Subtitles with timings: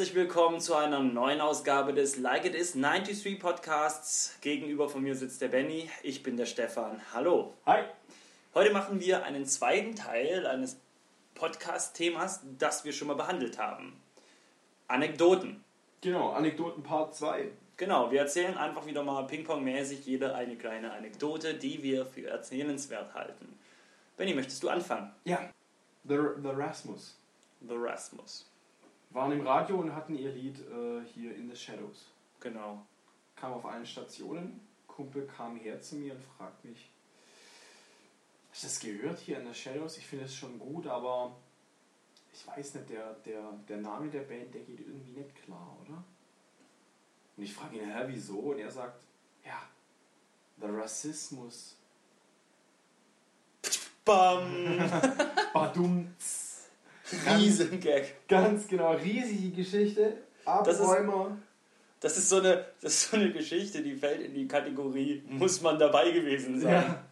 [0.00, 4.38] Herzlich willkommen zu einer neuen Ausgabe des Like It Is 93 Podcasts.
[4.40, 7.02] Gegenüber von mir sitzt der Benny, ich bin der Stefan.
[7.12, 7.52] Hallo.
[7.66, 7.82] Hi.
[8.54, 10.78] Heute machen wir einen zweiten Teil eines
[11.34, 14.00] Podcast-Themas, das wir schon mal behandelt haben.
[14.88, 15.62] Anekdoten.
[16.00, 17.50] Genau, Anekdoten Part 2.
[17.76, 23.12] Genau, wir erzählen einfach wieder mal Ping-Pong-mäßig jede eine kleine Anekdote, die wir für erzählenswert
[23.12, 23.58] halten.
[24.16, 25.12] Benny, möchtest du anfangen?
[25.24, 25.50] Ja.
[26.04, 27.18] The, The Rasmus.
[27.68, 28.49] The Rasmus.
[29.10, 32.06] Waren im Radio und hatten ihr Lied äh, hier in the Shadows.
[32.38, 32.86] Genau.
[33.34, 34.60] Kam auf allen Stationen.
[34.86, 36.90] Kumpel kam her zu mir und fragt mich,
[38.50, 39.96] hast du das gehört hier in the Shadows?
[39.96, 41.34] Ich finde es schon gut, aber
[42.32, 46.04] ich weiß nicht, der, der, der Name der Band, der geht irgendwie nicht klar, oder?
[47.36, 48.38] Und ich frage ihn, hä, wieso?
[48.38, 49.02] Und er sagt,
[49.44, 49.60] ja,
[50.60, 51.74] The Rassismus.
[54.04, 54.78] Bam!
[55.54, 56.14] Badum.
[57.12, 58.04] Riesengag.
[58.28, 60.14] Ganz genau, riesige Geschichte.
[60.44, 61.36] Das ist- Abräumer.
[62.02, 65.60] Das ist, so eine, das ist so eine Geschichte, die fällt in die Kategorie, muss
[65.60, 66.72] man dabei gewesen sein.
[66.72, 67.04] Ja,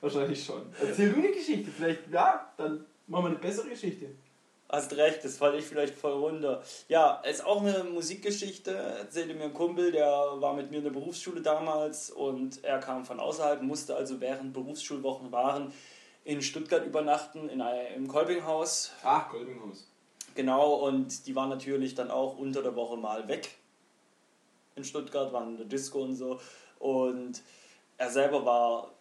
[0.00, 0.62] wahrscheinlich schon.
[0.80, 4.06] Erzähl du eine Geschichte, vielleicht, ja, dann machen wir eine bessere Geschichte.
[4.68, 6.62] Hast recht, das falle ich vielleicht voll runter.
[6.86, 10.92] Ja, ist auch eine Musikgeschichte, erzählte mir ein Kumpel, der war mit mir in der
[10.92, 15.72] Berufsschule damals und er kam von außerhalb, musste also während Berufsschulwochen waren
[16.24, 18.92] in Stuttgart übernachten, in einem, im Kolpinghaus.
[19.02, 19.86] Ach, Goldinghaus.
[20.34, 23.50] Genau, und die waren natürlich dann auch unter der Woche mal weg
[24.76, 26.40] in Stuttgart, waren in der Disco und so.
[26.78, 27.42] Und
[27.98, 28.94] er selber war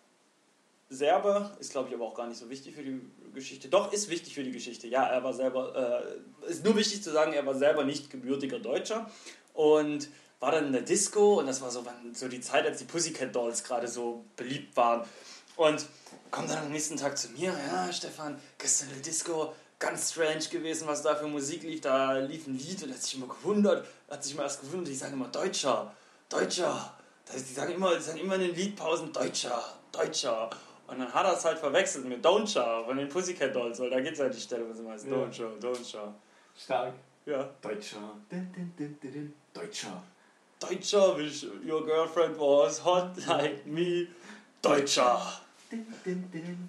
[0.89, 2.99] Serbe, ist glaube ich aber auch gar nicht so wichtig für die
[3.33, 3.69] Geschichte.
[3.69, 4.87] Doch, ist wichtig für die Geschichte.
[4.87, 6.03] Ja, er war selber,
[6.45, 9.09] äh, ist nur wichtig zu sagen, er war selber nicht gebürtiger Deutscher
[9.53, 10.09] und
[10.39, 13.35] war dann in der Disco und das war so, so die Zeit, als die Pussycat
[13.35, 15.07] Dolls gerade so beliebt waren.
[15.59, 15.85] Und
[16.31, 20.47] kommt dann am nächsten Tag zu mir, ja, Stefan, gestern in der Disco, ganz strange
[20.49, 21.81] gewesen, was da für Musik lief.
[21.81, 24.87] Da lief ein Lied und er hat sich immer gewundert, hat sich immer erst gewundert,
[24.87, 25.93] die sagen immer Deutscher,
[26.29, 26.93] Deutscher.
[27.25, 29.61] Das Die sagen immer, die sagen immer in den Liedpausen Deutscher,
[29.91, 30.49] Deutscher.
[30.87, 33.99] Und dann hat er es halt verwechselt mit Don'tcha von den Pussycat Dolls, weil da
[33.99, 35.11] geht es halt die Stelle, wo es immer heißt Ja.
[35.11, 36.13] Don'tcha, Don'tcha.
[36.57, 36.93] Stark.
[37.25, 37.49] Ja.
[37.61, 38.15] Deutscher.
[39.53, 40.03] Deutscher.
[40.57, 44.07] Deutscher, wish your girlfriend was hot like me.
[44.61, 45.21] Deutscher,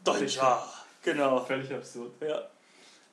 [0.04, 0.62] Deutscher.
[1.02, 1.40] Genau.
[1.44, 2.12] Völlig absurd.
[2.20, 2.42] Ja.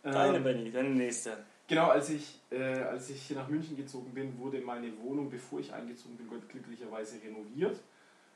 [0.03, 1.37] Deine Ähm, Benny, deine nächste.
[1.67, 5.59] Genau, als ich, äh, als ich hier nach München gezogen bin, wurde meine Wohnung, bevor
[5.59, 7.79] ich eingezogen bin, Gott glücklicherweise renoviert.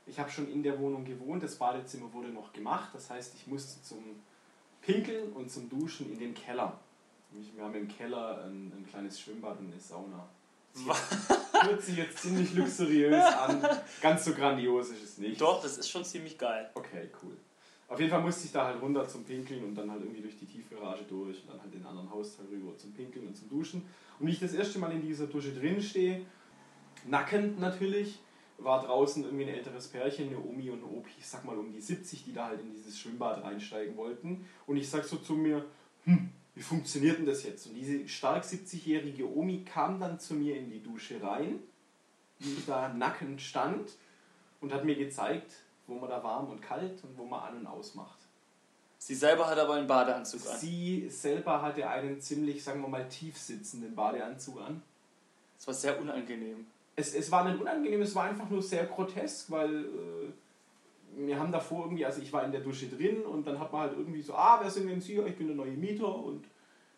[0.05, 3.47] Ich habe schon in der Wohnung gewohnt, das Badezimmer wurde noch gemacht, das heißt, ich
[3.47, 4.03] musste zum
[4.81, 6.77] Pinkeln und zum Duschen in den Keller.
[7.55, 10.27] Wir haben im Keller ein, ein kleines Schwimmbad und eine Sauna.
[11.61, 13.61] Hört sich jetzt ziemlich luxuriös an.
[14.01, 15.39] Ganz so grandios ist es nicht.
[15.39, 16.69] Doch, das ist schon ziemlich geil.
[16.73, 17.37] Okay, cool.
[17.87, 20.37] Auf jeden Fall musste ich da halt runter zum Pinkeln und dann halt irgendwie durch
[20.37, 23.85] die Tiefgarage durch und dann halt den anderen Hausteil rüber zum Pinkeln und zum Duschen.
[24.17, 26.25] Und wie ich das erste Mal in dieser Dusche drin stehe,
[27.05, 28.19] nackend natürlich,
[28.57, 31.71] war draußen irgendwie ein älteres Pärchen, eine Omi und ein Opi, ich sag mal um
[31.73, 34.45] die 70, die da halt in dieses Schwimmbad reinsteigen wollten.
[34.67, 35.65] Und ich sag so zu mir,
[36.05, 37.67] hm, wie funktioniert denn das jetzt?
[37.67, 41.59] Und diese stark 70-jährige Omi kam dann zu mir in die Dusche rein,
[42.39, 43.91] wie ich da nackend stand
[44.59, 45.53] und hat mir gezeigt,
[45.87, 48.17] wo man da warm und kalt und wo man an und aus macht.
[48.97, 50.59] Sie selber hat aber einen Badeanzug an.
[50.59, 54.83] Sie selber hatte einen ziemlich, sagen wir mal, tief sitzenden Badeanzug an.
[55.57, 56.67] Das war sehr unangenehm.
[56.95, 60.31] Es, es war nicht unangenehm, es war einfach nur sehr grotesk, weil äh,
[61.15, 63.81] wir haben davor irgendwie, also ich war in der Dusche drin und dann hat man
[63.81, 65.19] halt irgendwie so, ah, wer sind denn Sie?
[65.19, 66.45] Ich bin der neue Mieter und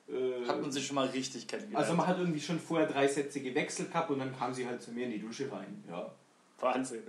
[0.08, 1.86] äh, Hat man sich schon mal richtig kennengelernt.
[1.86, 4.82] also man hat irgendwie schon vorher drei Sätze gewechselt gehabt und dann kam sie halt
[4.82, 5.84] zu mir in die Dusche rein.
[5.90, 6.12] Ja.
[6.60, 7.04] Wahnsinn.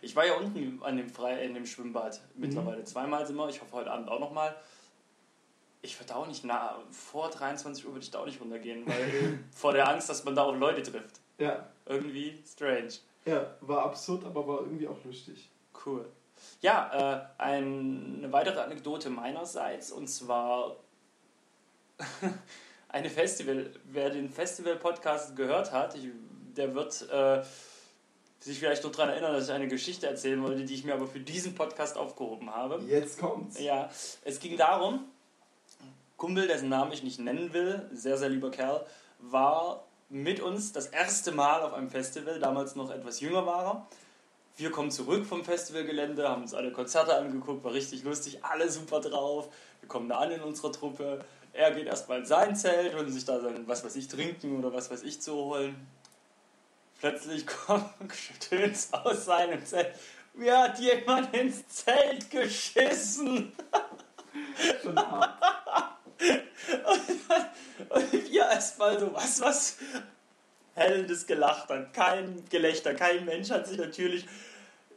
[0.00, 3.48] Ich war ja unten an dem Frei in dem Schwimmbad mittlerweile zweimal sind wir.
[3.48, 4.54] Ich hoffe heute Abend auch nochmal.
[5.82, 9.38] Ich würde auch nicht nah, vor 23 Uhr würde ich da auch nicht runtergehen, weil
[9.54, 11.20] vor der Angst, dass man da auch Leute trifft.
[11.38, 11.68] Ja.
[11.86, 12.88] Irgendwie strange.
[13.26, 15.50] ja, war absurd, aber war irgendwie auch lustig.
[15.84, 16.06] Cool.
[16.60, 20.76] Ja, äh, ein, eine weitere Anekdote meinerseits und zwar
[22.88, 23.70] eine Festival.
[23.84, 26.08] Wer den Festival-Podcast gehört hat, ich,
[26.56, 27.42] der wird äh,
[28.40, 31.06] sich vielleicht noch daran erinnern, dass ich eine Geschichte erzählen wollte, die ich mir aber
[31.06, 32.82] für diesen Podcast aufgehoben habe.
[32.86, 33.58] Jetzt kommt's.
[33.58, 33.88] Ja,
[34.22, 35.06] es ging darum,
[36.16, 38.86] Kumpel, dessen Namen ich nicht nennen will, sehr, sehr lieber Kerl,
[39.18, 43.86] war mit uns das erste Mal auf einem Festival, damals noch etwas jünger war er.
[44.56, 49.00] Wir kommen zurück vom Festivalgelände, haben uns alle Konzerte angeguckt, war richtig lustig, alle super
[49.00, 49.48] drauf.
[49.80, 51.24] Wir kommen da an in unserer Truppe.
[51.52, 54.72] Er geht erstmal in sein Zelt, will sich da sein, was weiß ich, trinken oder
[54.72, 55.74] was weiß ich zu holen.
[57.00, 57.90] Plötzlich kommt
[58.38, 59.92] Töns aus seinem Zelt.
[60.34, 63.52] Mir hat jemand ins Zelt geschissen.
[64.82, 65.34] Schon hart.
[67.88, 69.76] Und wir erstmal so, was, was?
[70.74, 74.26] Hellendes Gelachter, kein Gelächter, kein Mensch hat sich natürlich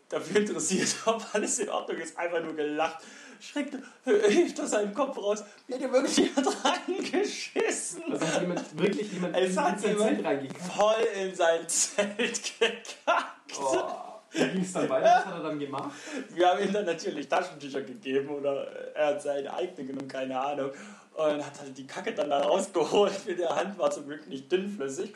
[0.09, 3.03] dafür interessiert, ob alles in Ordnung ist, einfach nur gelacht.
[3.39, 5.43] Schreckt, hebt er seinen Kopf raus.
[5.67, 8.03] Wie hat hier wirklich jemand reingeschissen?
[8.11, 10.71] Also hat jemand, wirklich jemand Es in hat sein jemand Zelt reingekackt.
[10.73, 13.59] voll in sein Zelt gekackt.
[13.59, 13.83] Oh.
[14.31, 15.05] Wie ging es dann weiter?
[15.05, 15.91] Was hat er dann gemacht?
[16.33, 18.65] Wir haben ihm dann natürlich Taschentücher gegeben oder
[18.95, 20.71] er hat seine eigene genommen, keine Ahnung.
[21.13, 23.25] Und hat halt die Kacke dann da rausgeholt.
[23.27, 25.13] Mit der Hand war zum Glück nicht dünnflüssig.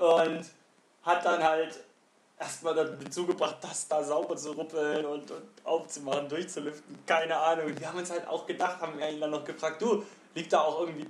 [0.00, 0.46] Und
[1.02, 1.78] hat dann halt
[2.38, 6.98] erstmal dazu gebracht, das da sauber zu ruppeln und, und aufzumachen, durchzulüften.
[7.06, 7.78] Keine Ahnung.
[7.78, 10.04] Wir haben uns halt auch gedacht, haben wir ihn dann noch gefragt, du,
[10.34, 11.06] liegt da auch irgendwie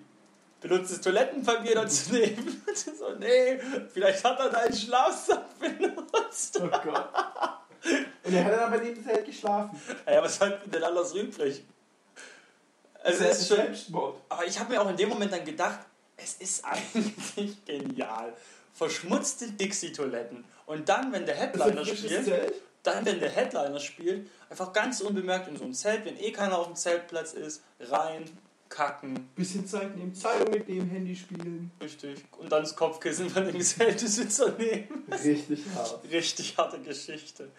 [0.60, 2.62] benutztes Toilettenpapier dazu nehmen?
[2.66, 3.60] Und so, nee,
[3.92, 6.60] vielleicht hat er deinen Schlafsack benutzt.
[6.62, 7.08] Oh Gott.
[8.25, 9.81] Und er hat dann bei dem Zelt geschlafen.
[10.06, 11.64] Ja, was hat denn alles übrig?
[13.02, 14.20] Also Das es ist schon, Selbstmord.
[14.28, 15.78] aber ich habe mir auch in dem Moment dann gedacht,
[16.16, 18.34] es ist eigentlich genial.
[18.72, 20.44] Verschmutzte Dixie-Toiletten.
[20.67, 22.31] Und dann, wenn der Headliner spielt,
[22.82, 26.58] dann, wenn der Headliner spielt, einfach ganz unbemerkt in so ein Zelt, wenn eh keiner
[26.58, 28.25] auf dem Zeltplatz ist, rein,
[28.69, 31.70] kacken, Bisschen Zeit nehmen, Zeitung mit dem Handy spielen.
[31.82, 32.25] richtig.
[32.38, 35.05] Und dann das Kopfkissen von dem Zeltbesitzer nehmen.
[35.11, 36.00] Richtig hart.
[36.11, 37.50] Richtig harte Geschichte.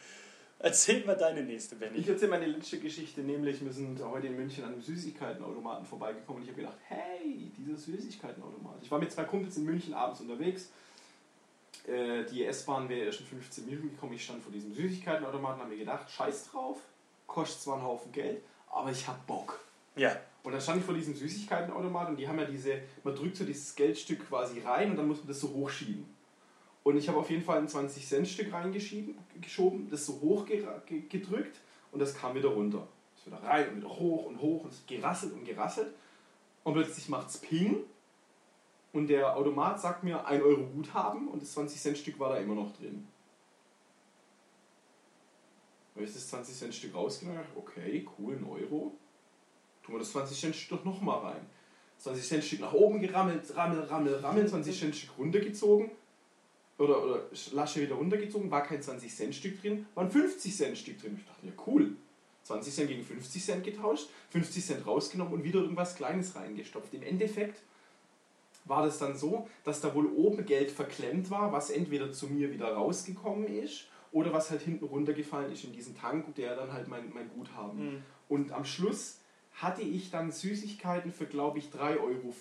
[0.64, 1.98] Erzähl mal deine nächste, Benny.
[1.98, 6.42] Ich erzähle meine letzte Geschichte, nämlich wir sind heute in München an einem Süßigkeitenautomaten vorbeigekommen
[6.42, 8.76] und ich habe gedacht, hey, dieser Süßigkeitenautomat.
[8.84, 10.70] Ich war mit zwei Kumpels in München abends unterwegs.
[11.88, 14.14] Äh, Die S-Bahn wäre erst in 15 Minuten gekommen.
[14.14, 16.78] Ich stand vor diesem Süßigkeitenautomaten und habe mir gedacht, scheiß drauf,
[17.28, 19.60] kostet zwar einen Haufen Geld, aber ich hab Bock.
[19.96, 23.36] Ja, Und dann stand ich vor diesem Süßigkeitenautomat und die haben ja diese, man drückt
[23.36, 26.06] so dieses Geldstück quasi rein und dann muss man das so hochschieben.
[26.84, 31.58] Und ich habe auf jeden Fall ein 20-Cent-Stück reingeschoben, das so hoch gedrückt
[31.92, 32.88] und das kam wieder runter.
[33.16, 35.94] Ist wieder rein und wieder hoch und hoch und es gerasselt und gerasselt.
[36.64, 37.84] Und plötzlich macht es Ping
[38.94, 42.76] und der Automat sagt mir 1 Euro Guthaben und das 20-Cent-Stück war da immer noch
[42.76, 43.08] drin.
[45.96, 48.94] Habe ich das 20-Cent-Stück rausgenommen und dachte, okay, cool, ein Euro.
[49.84, 51.46] Tun wir das 20-Cent-Stück doch nochmal rein.
[52.04, 55.92] 20-Cent-Stück nach oben gerammelt, rammel, rammel, rammel, 20-Cent-Stück runtergezogen.
[56.78, 61.16] Oder, oder Lasche wieder runtergezogen, war kein 20-Cent-Stück drin, war ein 50-Cent-Stück drin.
[61.20, 61.96] Ich dachte, ja cool.
[62.44, 66.94] 20 Cent gegen 50 Cent getauscht, 50 Cent rausgenommen und wieder irgendwas Kleines reingestopft.
[66.94, 67.62] Im Endeffekt
[68.66, 72.52] war das dann so, dass da wohl oben Geld verklemmt war, was entweder zu mir
[72.52, 76.88] wieder rausgekommen ist oder was halt hinten runtergefallen ist in diesen Tank, der dann halt
[76.88, 77.96] mein, mein Guthaben.
[77.96, 78.04] Mhm.
[78.30, 79.20] Und am Schluss
[79.54, 82.34] hatte ich dann Süßigkeiten für, glaube ich, 3,50 Euro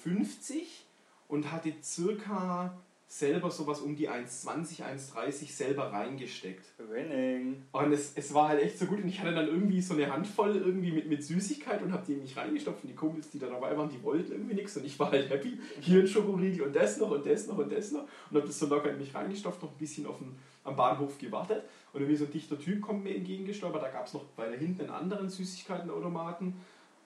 [1.28, 2.76] und hatte circa
[3.10, 6.64] selber sowas um die 1,20, 1,30 selber reingesteckt.
[6.78, 7.64] Winning.
[7.72, 10.12] Und es, es war halt echt so gut und ich hatte dann irgendwie so eine
[10.12, 13.40] Handvoll irgendwie mit, mit Süßigkeit und habe die in mich reingestopft und die Kumpels, die
[13.40, 15.58] da dabei waren, die wollten irgendwie nichts und ich war halt happy.
[15.80, 18.58] Hier ein Schokoriegel und das noch und das noch und das noch und habe das
[18.60, 22.16] so locker in mich reingestopft, noch ein bisschen auf dem, am Bahnhof gewartet und irgendwie
[22.16, 25.28] so ein dichter Typ kommt mir entgegengestolpert, da gab es noch weiter hinten einen anderen
[25.28, 26.54] Süßigkeitenautomaten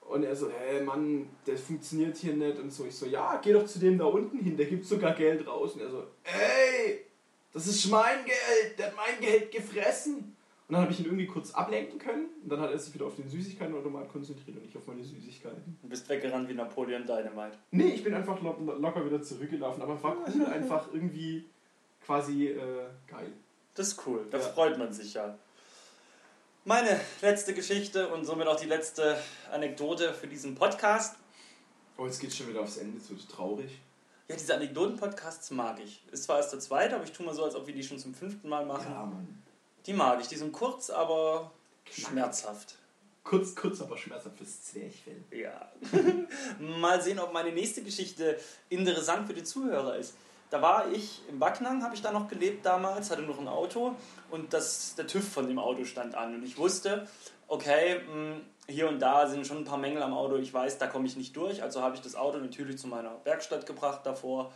[0.09, 2.85] und er so, hey Mann, das funktioniert hier nicht und so.
[2.85, 5.73] Ich so, ja, geh doch zu dem da unten hin, der gibt sogar Geld raus.
[5.73, 7.05] Und er so, ey,
[7.53, 10.35] das ist mein Geld, der hat mein Geld gefressen.
[10.67, 13.05] Und dann habe ich ihn irgendwie kurz ablenken können und dann hat er sich wieder
[13.05, 15.77] auf den Süßigkeitenautomat konzentriert und nicht auf meine Süßigkeiten.
[15.83, 17.55] Du bist weggerannt wie Napoleon Dynamite.
[17.69, 21.45] Nee, ich bin einfach lo locker wieder zurückgelaufen, aber war cool, einfach irgendwie
[22.03, 22.57] quasi äh,
[23.07, 23.31] geil.
[23.75, 24.43] Das ist cool, da Ja.
[24.43, 25.37] freut man sich ja.
[26.67, 31.15] Meine letzte Geschichte und somit auch die letzte Anekdote für diesen Podcast.
[31.95, 33.69] Oh, jetzt geht's schon wieder aufs Ende, es wird traurig.
[34.27, 36.01] Ja, diese Anekdoten-Podcasts mag ich.
[36.11, 37.99] Ist zwar erst der zweite, aber ich tue mal so, als ob wir die schon
[37.99, 38.91] zum fünften Mal machen.
[38.91, 39.43] Mann.
[39.85, 40.27] Die mag ich.
[40.27, 41.51] Die sind kurz, aber
[41.85, 42.07] Knackig.
[42.07, 42.79] schmerzhaft.
[43.23, 45.23] Kurz, kurz, aber schmerzhaft fürs Zwerchfell.
[45.29, 45.71] Ja.
[46.59, 50.15] Mal sehen, ob meine nächste Geschichte interessant für die Zuhörer ist.
[50.55, 53.93] Da war ich im Backnang, habe ich da noch gelebt damals, hatte noch ein Auto
[54.31, 56.33] und das, der TÜV von dem Auto stand an.
[56.33, 57.09] Und ich wusste,
[57.49, 60.87] okay, mh, hier und da sind schon ein paar Mängel am Auto, ich weiß, da
[60.87, 61.61] komme ich nicht durch.
[61.61, 64.53] Also habe ich das Auto natürlich zu meiner Werkstatt gebracht davor.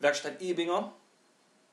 [0.00, 0.92] Werkstatt Ebinger,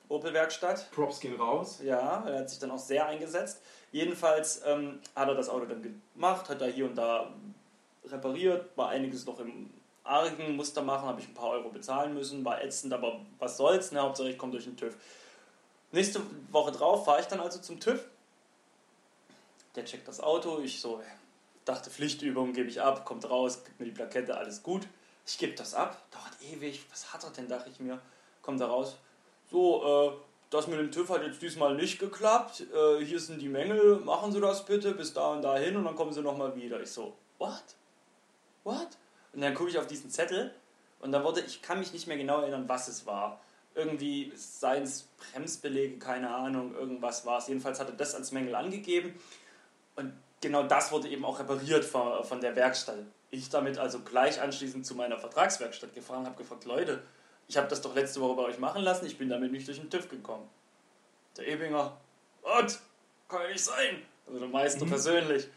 [0.08, 0.90] Opel-Werkstatt.
[0.92, 1.80] Props gehen raus.
[1.84, 3.60] Ja, er hat sich dann auch sehr eingesetzt.
[3.90, 5.82] Jedenfalls ähm, hat er das Auto dann
[6.14, 7.34] gemacht, hat da hier und da
[8.06, 9.68] repariert, war einiges noch im
[10.04, 13.92] argen Muster machen, habe ich ein paar Euro bezahlen müssen, war ätzend, aber was soll's,
[13.92, 14.00] ne?
[14.00, 14.94] Hauptsache ich komme durch den TÜV.
[15.92, 18.04] Nächste Woche drauf fahre ich dann also zum TÜV.
[19.74, 21.00] Der checkt das Auto, ich so,
[21.64, 24.86] dachte Pflichtübung, gebe ich ab, kommt raus, gibt mir die Plakette, alles gut.
[25.26, 28.00] Ich gebe das ab, dauert ewig, was hat er denn, dachte ich mir,
[28.42, 28.96] kommt da raus.
[29.50, 30.12] So, äh,
[30.50, 32.64] das mit dem TÜV hat jetzt diesmal nicht geklappt.
[32.74, 35.84] Äh, hier sind die Mängel, machen Sie das bitte bis da und da hin und
[35.84, 36.80] dann kommen Sie nochmal wieder.
[36.80, 37.62] Ich so, what?
[38.64, 38.88] What?
[39.32, 40.54] Und dann gucke ich auf diesen Zettel
[41.00, 43.40] und da wurde, ich kann mich nicht mehr genau erinnern, was es war.
[43.74, 47.48] irgendwie seien es Bremsbelege, keine Ahnung, irgendwas war es.
[47.48, 49.18] Jedenfalls hat er das als Mängel angegeben
[49.96, 50.12] und
[50.42, 52.98] genau das wurde eben auch repariert von, von der Werkstatt.
[53.30, 57.02] Ich damit also gleich anschließend zu meiner Vertragswerkstatt gefahren, habe gefragt, Leute,
[57.48, 59.80] ich habe das doch letzte Woche bei euch machen lassen, ich bin damit nicht durch
[59.80, 60.48] den TÜV gekommen.
[61.38, 61.96] Der Ebinger,
[62.42, 62.82] was?
[63.28, 64.02] Kann ja nicht sein.
[64.26, 64.90] Also der Meister mhm.
[64.90, 65.48] persönlich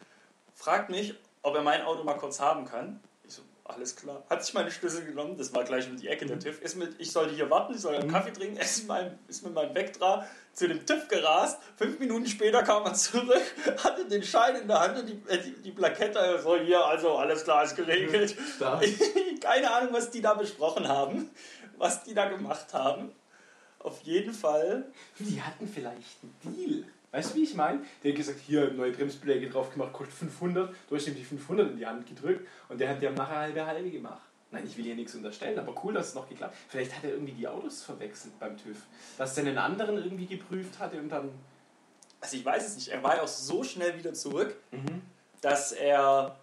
[0.53, 3.01] fragt mich, ob er mein Auto mal kurz haben kann.
[3.67, 4.23] Alles klar.
[4.29, 6.41] Hat sich meine Schlüssel genommen, das war gleich um die Ecke der mhm.
[6.41, 6.61] TÜV.
[6.61, 8.11] Ist mit, ich sollte hier warten, ich soll einen mhm.
[8.11, 11.59] Kaffee trinken, ist, mein, ist mit meinem Vectra zu dem TÜV gerast.
[11.75, 13.41] Fünf Minuten später kam er zurück,
[13.83, 17.17] hatte den Schein in der Hand und die, äh, die, die Plakette, so hier, also
[17.17, 18.35] alles klar, ist geregelt.
[19.41, 21.31] Keine Ahnung, was die da besprochen haben,
[21.77, 23.15] was die da gemacht haben.
[23.79, 24.91] Auf jeden Fall.
[25.17, 26.85] Die hatten vielleicht einen Deal.
[27.15, 27.79] Weißt du, wie ich meine?
[28.03, 30.75] Der hat gesagt, hier, neue Bremsbeläge drauf gemacht, kostet 500.
[30.89, 33.65] Du hast ihm die 500 in die Hand gedrückt und der hat dir nachher halbe
[33.65, 34.21] halbe gemacht.
[34.51, 36.59] Nein, ich will hier nichts unterstellen, aber cool, dass es noch geklappt hat.
[36.67, 38.75] Vielleicht hat er irgendwie die Autos verwechselt beim TÜV.
[39.17, 41.29] Dass er einen anderen irgendwie geprüft hatte und dann...
[42.19, 42.89] Also ich weiß es nicht.
[42.89, 45.01] Er war ja auch so schnell wieder zurück, mhm.
[45.39, 46.37] dass er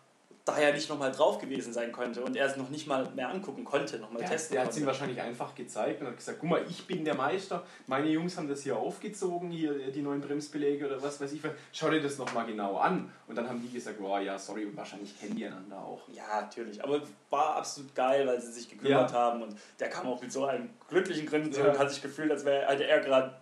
[0.45, 3.29] da ja nicht nochmal drauf gewesen sein konnte und er es noch nicht mal mehr
[3.29, 6.39] angucken konnte, nochmal ja, testen Der hat es ihm wahrscheinlich einfach gezeigt und hat gesagt,
[6.41, 10.21] guck mal, ich bin der Meister, meine Jungs haben das hier aufgezogen, hier die neuen
[10.21, 11.41] Bremsbeläge oder was weiß ich,
[11.73, 13.13] schau dir das nochmal genau an.
[13.29, 16.01] Und dann haben die gesagt, oh ja, sorry, und wahrscheinlich kennen die einander auch.
[16.13, 19.17] Ja, natürlich, aber war absolut geil, weil sie sich gekümmert ja.
[19.17, 21.79] haben und der kam auch mit so einem glücklichen Grinsen zurück, ja.
[21.79, 23.37] hat sich gefühlt, als wäre er gerade,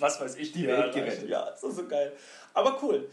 [0.00, 1.28] was weiß ich, die Welt gerettet.
[1.28, 2.12] Ja, so, so geil.
[2.54, 3.08] Aber cool.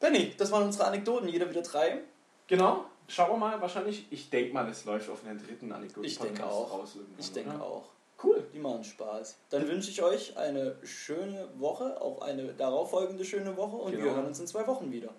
[0.00, 2.00] Benny, das waren unsere Anekdoten, jeder wieder drei.
[2.46, 2.84] Genau.
[3.08, 4.06] Schauen wir mal, wahrscheinlich.
[4.10, 6.72] Ich denke mal, es läuft auf einen dritten Anekdoten Ich denke auch.
[6.72, 7.84] Raus ich denke auch.
[8.22, 8.46] Cool.
[8.54, 9.36] Die machen Spaß.
[9.50, 14.04] Dann wünsche ich euch eine schöne Woche, auch eine darauffolgende schöne Woche und genau.
[14.04, 15.10] wir hören uns in zwei Wochen wieder.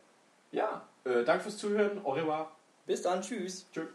[0.51, 2.01] Ja, äh, danke fürs Zuhören.
[2.03, 2.51] Au revoir.
[2.85, 3.21] Bis dann.
[3.21, 3.65] Tschüss.
[3.71, 3.87] Tschüss.